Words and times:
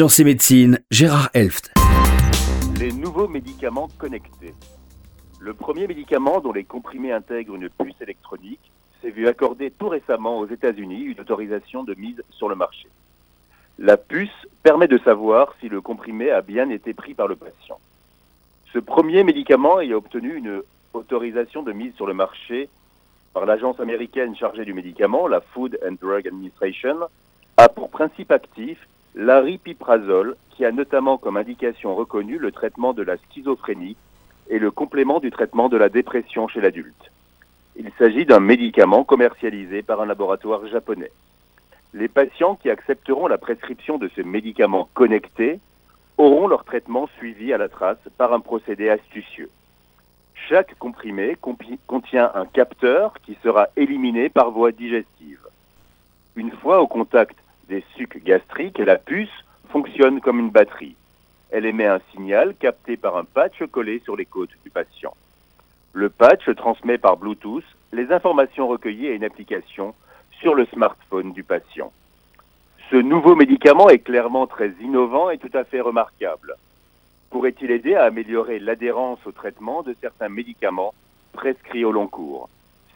Sciences 0.00 0.20
et 0.20 0.24
médecine, 0.24 0.78
Gérard 0.90 1.28
Elft. 1.34 1.74
Les 2.78 2.90
nouveaux 2.90 3.28
médicaments 3.28 3.90
connectés. 3.98 4.54
Le 5.40 5.52
premier 5.52 5.86
médicament 5.86 6.40
dont 6.40 6.54
les 6.54 6.64
comprimés 6.64 7.12
intègrent 7.12 7.54
une 7.54 7.68
puce 7.68 8.00
électronique 8.00 8.72
s'est 9.02 9.10
vu 9.10 9.28
accorder 9.28 9.70
tout 9.70 9.90
récemment 9.90 10.38
aux 10.38 10.46
États-Unis 10.46 11.02
une 11.02 11.20
autorisation 11.20 11.84
de 11.84 11.92
mise 11.96 12.22
sur 12.30 12.48
le 12.48 12.54
marché. 12.54 12.88
La 13.78 13.98
puce 13.98 14.30
permet 14.62 14.88
de 14.88 14.96
savoir 14.96 15.52
si 15.60 15.68
le 15.68 15.82
comprimé 15.82 16.30
a 16.30 16.40
bien 16.40 16.70
été 16.70 16.94
pris 16.94 17.12
par 17.12 17.28
le 17.28 17.36
patient. 17.36 17.78
Ce 18.72 18.78
premier 18.78 19.22
médicament 19.22 19.80
ayant 19.80 19.98
obtenu 19.98 20.34
une 20.34 20.62
autorisation 20.94 21.62
de 21.62 21.72
mise 21.72 21.94
sur 21.96 22.06
le 22.06 22.14
marché 22.14 22.70
par 23.34 23.44
l'agence 23.44 23.78
américaine 23.80 24.34
chargée 24.34 24.64
du 24.64 24.72
médicament, 24.72 25.28
la 25.28 25.42
Food 25.42 25.78
and 25.86 25.96
Drug 26.00 26.26
Administration, 26.26 27.00
a 27.58 27.68
pour 27.68 27.90
principe 27.90 28.32
actif 28.32 28.78
l'aripiprazole, 29.14 30.36
qui 30.50 30.64
a 30.64 30.72
notamment 30.72 31.18
comme 31.18 31.36
indication 31.36 31.94
reconnue 31.94 32.38
le 32.38 32.52
traitement 32.52 32.92
de 32.92 33.02
la 33.02 33.16
schizophrénie 33.16 33.96
et 34.48 34.58
le 34.58 34.70
complément 34.70 35.20
du 35.20 35.30
traitement 35.30 35.68
de 35.68 35.76
la 35.76 35.88
dépression 35.88 36.48
chez 36.48 36.60
l'adulte. 36.60 37.10
Il 37.76 37.90
s'agit 37.98 38.26
d'un 38.26 38.40
médicament 38.40 39.04
commercialisé 39.04 39.82
par 39.82 40.00
un 40.00 40.06
laboratoire 40.06 40.66
japonais. 40.66 41.12
Les 41.94 42.08
patients 42.08 42.56
qui 42.56 42.70
accepteront 42.70 43.26
la 43.26 43.38
prescription 43.38 43.98
de 43.98 44.10
ce 44.14 44.20
médicament 44.20 44.88
connecté 44.94 45.60
auront 46.18 46.46
leur 46.46 46.64
traitement 46.64 47.08
suivi 47.16 47.52
à 47.52 47.58
la 47.58 47.68
trace 47.68 47.98
par 48.18 48.32
un 48.32 48.40
procédé 48.40 48.90
astucieux. 48.90 49.50
Chaque 50.48 50.76
comprimé 50.78 51.36
contient 51.86 52.30
un 52.34 52.46
capteur 52.46 53.14
qui 53.22 53.36
sera 53.42 53.68
éliminé 53.76 54.28
par 54.28 54.50
voie 54.50 54.72
digestive. 54.72 55.40
Une 56.36 56.50
fois 56.50 56.80
au 56.80 56.86
contact 56.86 57.36
des 57.70 57.84
sucs 57.96 58.22
gastriques, 58.24 58.78
la 58.78 58.98
puce 58.98 59.44
fonctionne 59.70 60.20
comme 60.20 60.40
une 60.40 60.50
batterie. 60.50 60.96
Elle 61.50 61.64
émet 61.64 61.86
un 61.86 62.00
signal 62.12 62.54
capté 62.56 62.96
par 62.96 63.16
un 63.16 63.24
patch 63.24 63.62
collé 63.70 64.00
sur 64.00 64.16
les 64.16 64.26
côtes 64.26 64.50
du 64.64 64.70
patient. 64.70 65.14
Le 65.92 66.10
patch 66.10 66.54
transmet 66.56 66.98
par 66.98 67.16
Bluetooth 67.16 67.64
les 67.92 68.12
informations 68.12 68.68
recueillies 68.68 69.08
à 69.08 69.12
une 69.12 69.24
application 69.24 69.94
sur 70.40 70.54
le 70.54 70.66
smartphone 70.66 71.32
du 71.32 71.44
patient. 71.44 71.92
Ce 72.90 72.96
nouveau 72.96 73.36
médicament 73.36 73.88
est 73.88 74.00
clairement 74.00 74.48
très 74.48 74.72
innovant 74.80 75.30
et 75.30 75.38
tout 75.38 75.50
à 75.54 75.62
fait 75.62 75.80
remarquable. 75.80 76.56
Pourrait-il 77.30 77.70
aider 77.70 77.94
à 77.94 78.04
améliorer 78.04 78.58
l'adhérence 78.58 79.24
au 79.26 79.32
traitement 79.32 79.82
de 79.82 79.94
certains 80.00 80.28
médicaments 80.28 80.92
prescrits 81.32 81.84
au 81.84 81.92
long 81.92 82.08
cours? 82.08 82.48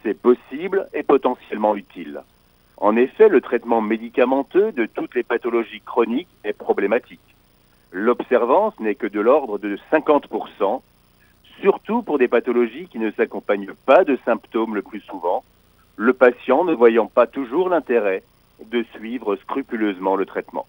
C'est 0.03 0.21
possible 0.21 0.89
et 0.93 1.05
potentiellement 1.05 1.77
utile. 1.77 2.23
En 2.77 2.97
effet, 2.97 3.29
le 3.29 3.41
traitement 3.41 3.81
médicamenteux 3.81 4.73
de 4.73 4.87
toutes 4.87 5.15
les 5.15 5.23
pathologies 5.23 5.81
chroniques 5.81 6.29
est 6.43 6.53
problématique. 6.53 7.21
L'observance 7.93 8.79
n'est 8.81 8.97
que 8.97 9.07
de 9.07 9.21
l'ordre 9.21 9.59
de 9.59 9.79
50%, 9.93 10.83
surtout 11.61 12.03
pour 12.03 12.19
des 12.19 12.29
pathologies 12.29 12.89
qui 12.89 12.99
ne 12.99 13.11
s'accompagnent 13.13 13.75
pas 13.87 14.05
de 14.05 14.19
symptômes 14.25 14.75
le 14.75 14.83
plus 14.83 15.01
souvent, 15.01 15.45
le 15.97 16.13
patient 16.13 16.65
ne 16.65 16.75
voyant 16.75 17.07
pas 17.07 17.27
toujours 17.27 17.69
l'intérêt 17.69 18.25
de 18.67 18.85
suivre 18.95 19.37
scrupuleusement 19.37 20.17
le 20.17 20.27
traitement. 20.27 20.67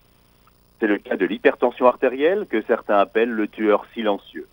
C'est 0.80 0.88
le 0.88 0.98
cas 0.98 1.16
de 1.16 1.26
l'hypertension 1.26 1.88
artérielle 1.88 2.46
que 2.48 2.62
certains 2.62 2.98
appellent 2.98 3.32
le 3.32 3.48
tueur 3.48 3.86
silencieux. 3.94 4.48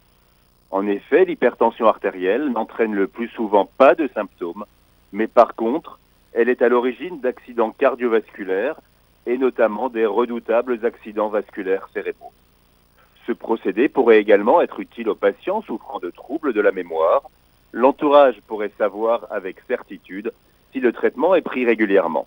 En 0.71 0.87
effet, 0.87 1.27
l'hypertension 1.27 1.87
artérielle 1.87 2.49
n'entraîne 2.49 2.95
le 2.95 3.07
plus 3.07 3.29
souvent 3.29 3.67
pas 3.67 3.95
de 3.95 4.09
symptômes, 4.15 4.65
mais 5.13 5.27
par 5.27 5.55
contre 5.55 5.99
elle 6.35 6.49
est 6.49 6.63
à 6.63 6.69
l'origine 6.69 7.21
d'accidents 7.21 7.71
cardiovasculaires 7.71 8.81
et 9.27 9.39
notamment 9.39 9.89
des 9.89 10.07
redoutables 10.07 10.85
accidents 10.85 11.29
vasculaires 11.29 11.89
cérébraux. 11.93 12.33
Ce 13.27 13.33
procédé 13.33 13.89
pourrait 13.89 14.19
également 14.19 14.61
être 14.61 14.81
utile 14.81 15.09
aux 15.09 15.15
patients 15.15 15.63
souffrant 15.63 16.01
de 16.01 16.11
troubles 16.11 16.53
de 16.53 16.61
la 16.61 16.73
mémoire. 16.73 17.23
L'entourage 17.73 18.41
pourrait 18.47 18.73
savoir 18.79 19.27
avec 19.31 19.57
certitude 19.69 20.33
si 20.73 20.81
le 20.81 20.93
traitement 20.93 21.35
est 21.35 21.43
pris 21.43 21.65
régulièrement. 21.65 22.27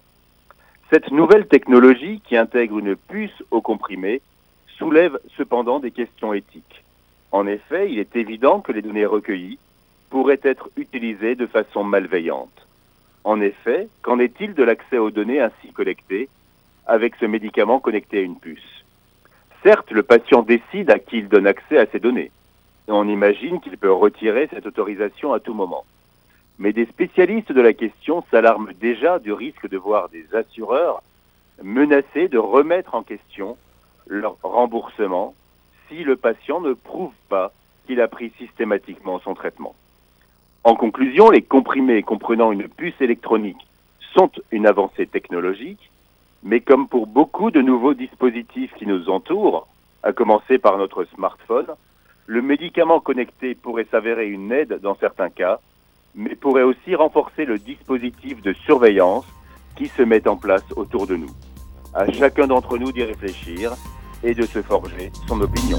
Cette 0.92 1.12
nouvelle 1.12 1.48
technologie 1.48 2.22
qui 2.22 2.38
intègre 2.38 2.80
une 2.80 2.96
puce 2.96 3.44
au 3.52 3.62
comprimé 3.62 4.22
soulève 4.78 5.20
cependant 5.36 5.80
des 5.80 5.92
questions 5.92 6.34
éthiques. 6.34 6.84
En 7.32 7.48
effet, 7.48 7.92
il 7.92 8.00
est 8.00 8.16
évident 8.16 8.62
que 8.62 8.72
les 8.72 8.82
données 8.82 9.06
recueillies 9.06 9.60
pourraient 10.10 10.40
être 10.44 10.70
utilisées 10.78 11.36
de 11.36 11.48
façon 11.48 11.84
malveillante. 11.84 12.65
En 13.26 13.42
effet, 13.42 13.90
qu'en 14.04 14.20
est-il 14.20 14.54
de 14.54 14.64
l'accès 14.64 15.00
aux 15.00 15.10
données 15.10 15.42
ainsi 15.42 15.74
collectées 15.74 16.30
avec 16.86 17.16
ce 17.16 17.26
médicament 17.26 17.80
connecté 17.80 18.20
à 18.20 18.22
une 18.22 18.38
puce? 18.38 18.86
Certes, 19.64 19.90
le 19.90 20.04
patient 20.04 20.44
décide 20.44 20.92
à 20.92 21.00
qui 21.00 21.18
il 21.18 21.28
donne 21.28 21.48
accès 21.48 21.80
à 21.80 21.88
ces 21.88 22.00
données. 22.00 22.30
On 22.88 23.10
imagine 23.10 23.60
qu'il 23.62 23.80
peut 23.80 23.92
retirer 23.92 24.48
cette 24.54 24.68
autorisation 24.68 25.34
à 25.34 25.40
tout 25.40 25.56
moment. 25.56 25.86
Mais 26.60 26.72
des 26.72 26.86
spécialistes 26.86 27.52
de 27.52 27.62
la 27.62 27.74
question 27.74 28.24
s'alarment 28.30 28.74
déjà 28.80 29.18
du 29.18 29.34
risque 29.34 29.68
de 29.68 29.78
voir 29.78 30.10
des 30.10 30.28
assureurs 30.36 31.02
menacés 31.64 32.28
de 32.28 32.38
remettre 32.38 32.94
en 32.94 33.02
question 33.02 33.58
leur 34.06 34.38
remboursement 34.44 35.34
si 35.90 36.04
le 36.04 36.16
patient 36.16 36.62
ne 36.62 36.74
prouve 36.74 37.16
pas 37.28 37.52
qu'il 37.88 38.02
a 38.02 38.08
pris 38.08 38.32
systématiquement 38.38 39.20
son 39.20 39.34
traitement. 39.34 39.74
En 40.66 40.74
conclusion, 40.74 41.30
les 41.30 41.44
comprimés 41.44 42.02
comprenant 42.02 42.52
une 42.52 42.68
puce 42.68 43.00
électronique 43.00 43.68
sont 44.16 44.32
une 44.52 44.66
avancée 44.66 45.06
technologique, 45.06 45.92
mais 46.42 46.60
comme 46.60 46.88
pour 46.88 47.06
beaucoup 47.06 47.52
de 47.52 47.62
nouveaux 47.62 47.94
dispositifs 47.94 48.74
qui 48.74 48.88
nous 48.88 49.08
entourent, 49.08 49.68
à 50.02 50.12
commencer 50.12 50.58
par 50.58 50.80
notre 50.80 51.04
smartphone, 51.14 51.68
le 52.26 52.42
médicament 52.42 53.00
connecté 53.00 53.54
pourrait 53.54 53.86
s'avérer 53.92 54.28
une 54.28 54.52
aide 54.52 54.80
dans 54.82 54.96
certains 54.96 55.30
cas, 55.30 55.60
mais 56.16 56.34
pourrait 56.34 56.64
aussi 56.64 56.96
renforcer 56.96 57.46
le 57.46 57.60
dispositif 57.60 58.42
de 58.42 58.54
surveillance 58.54 59.26
qui 59.76 59.86
se 59.86 60.02
met 60.02 60.28
en 60.28 60.36
place 60.36 60.66
autour 60.76 61.06
de 61.06 61.16
nous. 61.16 61.32
À 61.94 62.12
chacun 62.12 62.48
d'entre 62.48 62.80
nous 62.80 62.92
d'y 62.92 63.04
réfléchir 63.04 63.74
et 64.24 64.34
de 64.34 64.48
se 64.48 64.64
forger 64.64 65.12
son 65.28 65.40
opinion. 65.42 65.78